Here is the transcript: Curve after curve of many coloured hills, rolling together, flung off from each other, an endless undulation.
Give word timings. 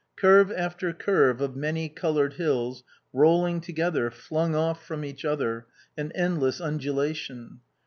Curve 0.15 0.51
after 0.53 0.91
curve 0.93 1.41
of 1.41 1.55
many 1.55 1.87
coloured 1.87 2.33
hills, 2.33 2.83
rolling 3.13 3.61
together, 3.61 4.09
flung 4.09 4.55
off 4.55 4.83
from 4.83 5.05
each 5.05 5.23
other, 5.23 5.67
an 5.95 6.11
endless 6.15 6.59
undulation. 6.59 7.59